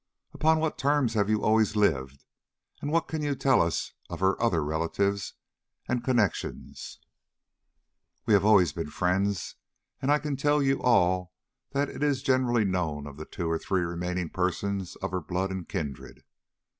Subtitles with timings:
[0.33, 2.25] "Upon what terms have you always lived,
[2.81, 5.35] and what can you tell us of her other relatives
[5.87, 6.97] and connections?"
[8.25, 9.57] "We have always been friends,
[10.01, 11.33] and I can tell you all
[11.73, 15.69] that is generally known of the two or three remaining persons of her blood and
[15.69, 16.23] kindred.